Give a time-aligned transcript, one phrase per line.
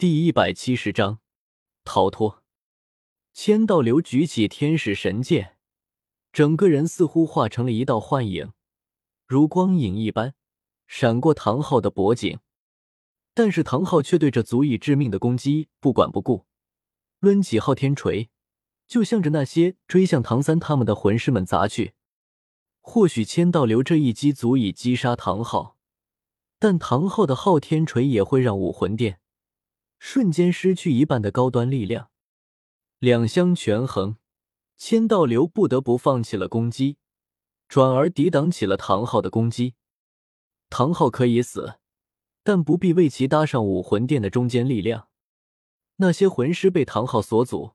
[0.00, 1.18] 第一百七十章
[1.82, 2.44] 逃脱。
[3.32, 5.56] 千道流举起天使神剑，
[6.32, 8.52] 整个人似乎化成了一道幻影，
[9.26, 10.36] 如光影一般
[10.86, 12.38] 闪过唐昊的脖颈。
[13.34, 16.46] 但是唐昊却对这足以致命的攻击不管不顾，
[17.18, 18.30] 抡起昊天锤，
[18.86, 21.94] 就向着那些追向唐三他们的魂师们砸去。
[22.80, 25.76] 或许千道流这一击足以击杀唐昊，
[26.60, 29.18] 但唐昊的昊天锤也会让武魂殿。
[29.98, 32.10] 瞬间失去一半的高端力量，
[32.98, 34.16] 两相权衡，
[34.76, 36.98] 千道流不得不放弃了攻击，
[37.68, 39.74] 转而抵挡起了唐昊的攻击。
[40.70, 41.78] 唐昊可以死，
[42.42, 45.08] 但不必为其搭上武魂殿的中坚力量。
[45.96, 47.72] 那些魂师被唐昊所阻，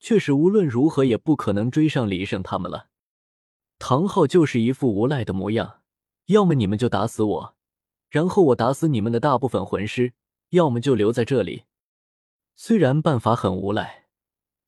[0.00, 2.88] 却是无论如何也不可能追上李胜他们了。
[3.78, 5.82] 唐昊就是一副无赖的模样，
[6.26, 7.56] 要么你们就打死我，
[8.10, 10.14] 然后我打死你们的大部分魂师。
[10.52, 11.64] 要么就留在这里。
[12.54, 14.06] 虽然办法很无赖，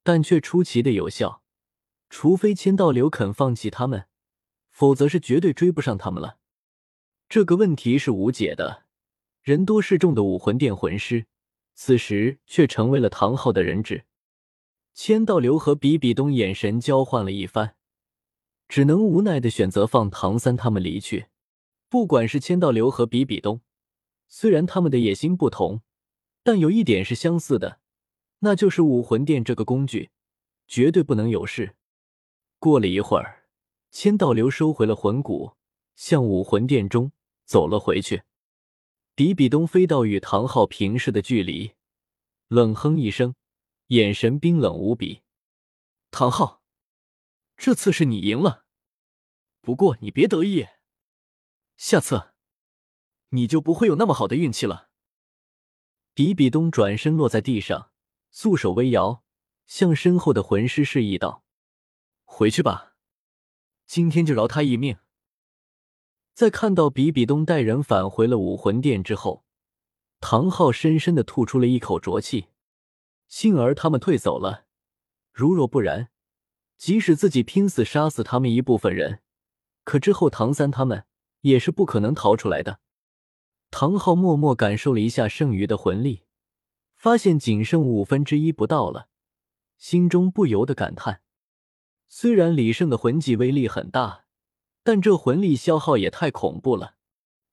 [0.02, 1.42] 但却出奇的有效。
[2.11, 4.06] 除非千道流肯放弃他们，
[4.70, 6.39] 否则是绝对追不上他们了。
[7.28, 8.84] 这个问题是无解的。
[9.42, 11.27] 人多势众的武魂殿魂师，
[11.75, 14.05] 此时却成为了唐昊的人质。
[14.94, 17.75] 千道流和比比东眼神交换了一番，
[18.69, 21.27] 只能无奈的选择放唐三他们离去。
[21.89, 23.61] 不管是千道流和比比东。
[24.37, 25.83] 虽然他们的野心不同，
[26.43, 27.79] 但有一点是相似的，
[28.41, 30.11] 那就是武魂殿这个工具
[30.67, 31.77] 绝对不能有事。
[32.59, 33.45] 过了一会儿，
[33.93, 35.53] 千道流收回了魂骨，
[35.95, 37.12] 向武魂殿中
[37.45, 38.25] 走了回去。
[39.15, 41.75] 比比东飞到与唐昊平视的距离，
[42.49, 43.37] 冷哼一声，
[43.87, 45.23] 眼神冰冷无比。
[46.11, 46.61] 唐昊，
[47.57, 48.65] 这次是你赢了，
[49.61, 50.67] 不过你别得意，
[51.77, 52.34] 下次。
[53.35, 54.89] 你就不会有那么好的运气了。
[56.15, 57.91] 比比东转身落在地上，
[58.31, 59.25] 素手微摇，
[59.67, 61.45] 向身后的魂师示意道
[62.25, 62.95] ：“回去吧，
[63.87, 64.99] 今天就饶他一命。”
[66.33, 69.44] 在看到比比东带人返回了武魂殿之后，
[70.21, 72.50] 唐昊深深的吐出了一口浊气。
[73.27, 74.67] 幸而他们退走了，
[75.33, 76.11] 如若不然，
[76.77, 79.23] 即使自己拼死杀死他们一部分人，
[79.83, 81.06] 可之后唐三他们
[81.41, 82.78] 也是不可能逃出来的。
[83.77, 86.23] 唐昊默默感受了一下剩余的魂力，
[86.95, 89.09] 发现仅剩五分之一不到了，
[89.77, 91.23] 心中不由得感叹：
[92.07, 94.27] 虽然李胜的魂技威力很大，
[94.85, 96.95] 但这魂力消耗也太恐怖了，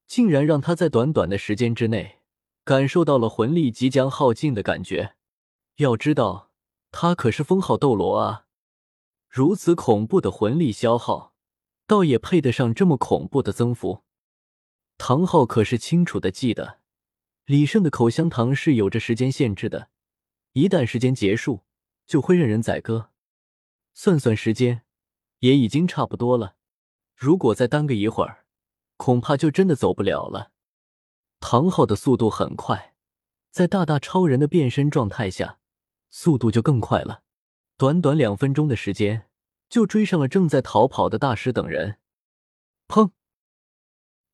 [0.05, 2.19] 竟然让他在短短的时间之内
[2.63, 5.15] 感受到了魂力即将耗尽的感觉。
[5.77, 6.51] 要知道，
[6.91, 8.45] 他可是封号斗罗啊，
[9.27, 11.33] 如此恐怖的魂力消耗，
[11.87, 14.03] 倒也配得上这么恐怖的增幅。
[15.03, 16.77] 唐昊可是清楚的记得，
[17.45, 19.89] 李胜的口香糖是有着时间限制的，
[20.53, 21.61] 一旦时间结束，
[22.05, 23.09] 就会任人宰割。
[23.95, 24.83] 算算时间，
[25.39, 26.55] 也已经差不多了。
[27.15, 28.45] 如果再耽搁一会儿，
[28.97, 30.51] 恐怕就真的走不了了。
[31.39, 32.93] 唐昊的速度很快，
[33.49, 35.57] 在大大超人的变身状态下，
[36.11, 37.23] 速度就更快了。
[37.75, 39.27] 短短两分钟的时间，
[39.67, 41.97] 就追上了正在逃跑的大师等人。
[42.87, 43.09] 砰！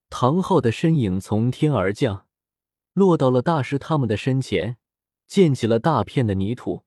[0.09, 2.28] 唐昊的身影从天而降，
[2.94, 4.78] 落到了大师他们的身前，
[5.28, 6.85] 溅起了大片的泥土。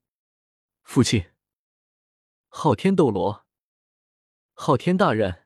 [0.83, 1.25] 父亲，
[2.49, 3.45] 昊天斗罗，
[4.53, 5.43] 昊天大人！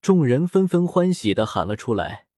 [0.00, 2.28] 众人纷纷欢喜的喊了出来。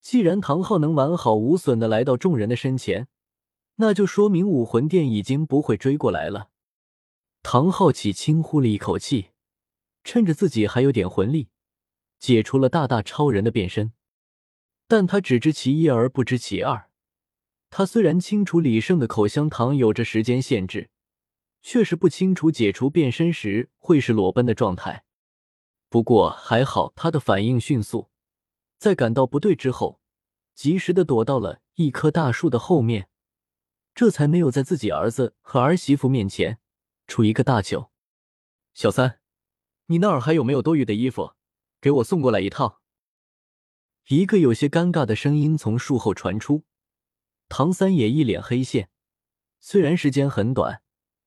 [0.00, 3.08] 既然唐昊能完好无损的来到众人的身前，
[3.76, 6.50] 那就说明武魂殿已经不会追过来了。
[7.42, 9.30] 唐昊起轻呼了一口气，
[10.02, 11.50] 趁着自己还有点魂力。
[12.18, 13.92] 解除了大大超人的变身，
[14.88, 16.90] 但他只知其一而不知其二。
[17.70, 20.90] 他虽然清楚李胜的口香糖有着时间限制，
[21.62, 25.04] 却是不清楚解除变身时会是裸奔的状态。
[25.88, 28.08] 不过还好，他的反应迅速，
[28.78, 30.00] 在感到不对之后，
[30.54, 33.08] 及时的躲到了一棵大树的后面，
[33.94, 36.58] 这才没有在自己儿子和儿媳妇面前
[37.06, 37.90] 出一个大糗。
[38.74, 39.20] 小三，
[39.86, 41.32] 你那儿还有没有多余的衣服？
[41.80, 42.80] 给我送过来一套。
[44.08, 46.64] 一个有些尴尬的声音从树后传出，
[47.48, 48.88] 唐三也一脸黑线。
[49.58, 50.82] 虽然时间很短，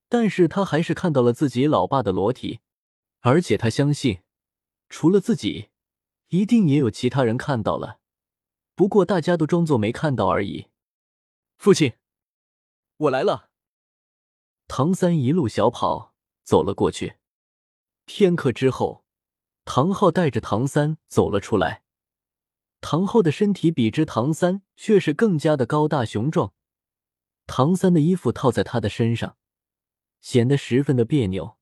[0.08, 2.60] 但是他还是看到了自己老爸的裸体，
[3.20, 4.22] 而且他相信，
[4.88, 5.68] 除了自己，
[6.28, 8.00] 一定也有其他人看到了，
[8.74, 10.68] 不过大家都装作没看到而已。
[11.58, 11.92] 父亲，
[12.96, 13.50] 我来了。
[14.68, 17.16] 唐三一路小跑走了过去。
[18.06, 19.04] 片刻之后。
[19.72, 21.84] 唐昊带着唐三走了出来，
[22.80, 26.52] 唐昊的身体比之唐三却是更加的高大雄壮，
[27.46, 29.36] 唐三的衣服套在他的身上，
[30.20, 31.56] 显得十分的别扭。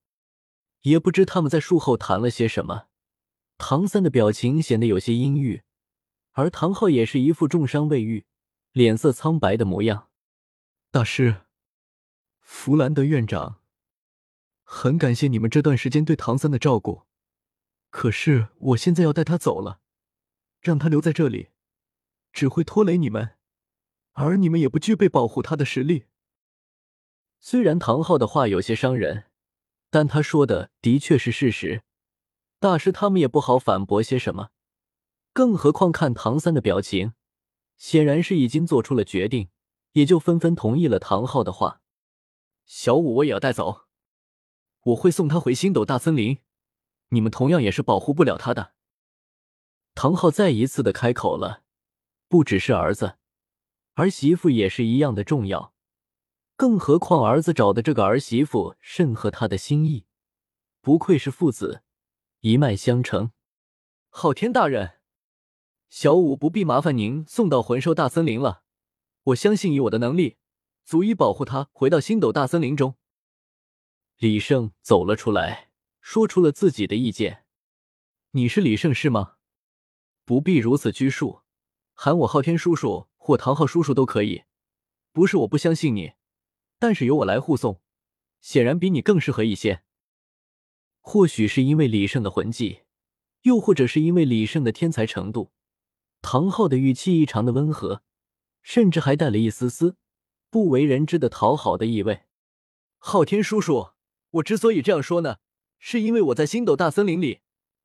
[0.80, 2.86] 也不知他们在树后谈了些什么。
[3.58, 5.62] 唐三的表情显得有些阴郁，
[6.30, 8.24] 而唐昊也是一副重伤未愈、
[8.72, 10.08] 脸色苍白的模样。
[10.90, 11.42] 大师，
[12.40, 13.60] 弗兰德院长，
[14.62, 17.02] 很感谢你们这段时间对唐三的照顾。
[17.98, 19.80] 可是我现在要带他走了，
[20.60, 21.48] 让他留在这里，
[22.32, 23.30] 只会拖累你们，
[24.12, 26.04] 而你们也不具备保护他的实力。
[27.40, 29.24] 虽然唐昊的话有些伤人。
[29.90, 31.82] 但他说的的确是事实，
[32.60, 34.50] 大师他们也不好反驳些什么，
[35.32, 37.14] 更何况看唐三的表情，
[37.76, 39.48] 显然是已经做出了决定，
[39.94, 41.82] 也就纷纷同意了唐昊的话。
[42.64, 43.86] 小五我也要带走，
[44.84, 46.38] 我会送他回星斗大森林，
[47.08, 48.74] 你们同样也是保护不了他的。
[49.94, 51.62] 唐昊再一次的开口了，
[52.28, 53.18] 不只是儿子，
[53.94, 55.74] 儿媳妇也是一样的重要。
[56.56, 60.06] 更何况儿子找的这个儿媳妇甚合他的心意，
[60.80, 61.82] 不愧是父子，
[62.40, 63.32] 一脉相承。
[64.10, 65.00] 昊天大人，
[65.88, 68.62] 小五不必麻烦您送到魂兽大森林了，
[69.22, 70.36] 我相信以我的能力，
[70.84, 72.96] 足以保护他回到星斗大森林中。
[74.18, 75.67] 李胜走了出来，
[76.10, 77.44] 说出了自己的意见。
[78.30, 79.34] 你是李胜是吗？
[80.24, 81.42] 不必如此拘束，
[81.92, 84.44] 喊我昊天叔叔或唐昊叔叔都可以。
[85.12, 86.14] 不是我不相信你。
[86.78, 87.82] 但是由我来护送，
[88.40, 89.82] 显然比你更适合一些。
[91.02, 92.84] 或许是因为李胜的魂技，
[93.42, 95.52] 又或者是因为李胜的天才程度，
[96.22, 98.02] 唐昊的语气异常的温和，
[98.62, 99.98] 甚至还带了一丝丝
[100.48, 102.22] 不为人知的讨好的意味。
[102.96, 103.90] 昊天叔叔，
[104.30, 105.40] 我之所以这样说呢，
[105.78, 107.40] 是因为我在星斗大森林里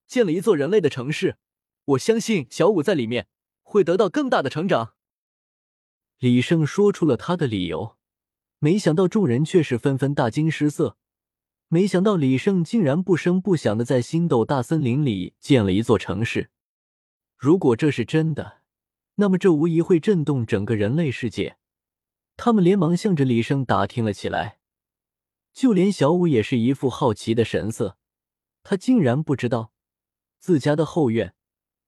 [0.07, 1.37] 建了一座人类的城市，
[1.85, 3.27] 我相信小五在里面
[3.61, 4.93] 会得到更大的成长。
[6.19, 7.97] 李胜说出了他的理由。
[8.59, 10.95] 没想到众人却是纷纷大惊失色。
[11.67, 16.49] 没想到李胜竟然不声不响的在星斗大森林里建了一座城市。
[17.37, 18.61] 如果这是真的，
[19.15, 21.57] 那么这无疑会震动整个人类世界。
[22.37, 24.59] 他们连忙向着李胜打听了起来。
[25.53, 27.97] 就连小五也是一副好奇的神色。
[28.63, 29.71] 他竟然不知道
[30.39, 31.35] 自家的后院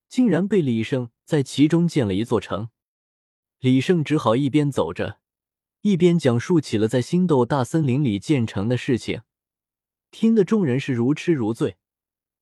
[0.08, 2.70] 竟然被李胜在其中建了一座城。
[3.60, 5.20] 李胜只好一边走着。
[5.82, 9.22] 一边讲述起了在星斗大森林里建成的事情，
[10.10, 11.78] 听得众人是如痴如醉，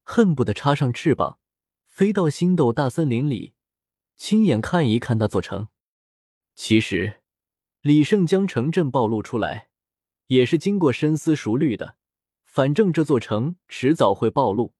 [0.04, 1.40] 恨不得插上翅膀
[1.86, 3.54] 飞到星斗大森林里，
[4.16, 5.68] 亲眼看一看那座城。
[6.56, 7.22] 其实，
[7.82, 9.68] 李胜将城镇暴露出来，
[10.34, 11.96] 也是经过深思熟虑的。
[12.46, 14.74] 反正这座城迟早会暴露，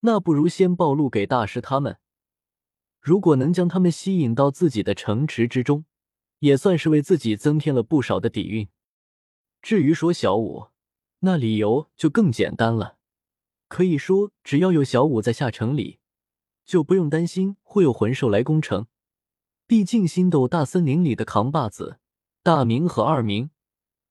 [0.00, 1.98] 那不如先暴露给大师他们。
[3.00, 5.84] 如果能将他们吸引到自己的城池之中。
[6.42, 8.68] 也算是为自己增添了不少的底蕴。
[9.60, 10.70] 至于说小五，
[11.20, 12.96] 那理由就更简单了。
[13.68, 16.00] 可以说，只要有小五在下城里，
[16.64, 18.88] 就不用担心会有魂兽来攻城。
[19.68, 22.00] 毕竟星斗大森林里的扛把子
[22.42, 23.50] 大明和二明，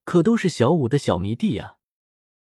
[0.03, 1.75] 可都是小五的小迷弟呀。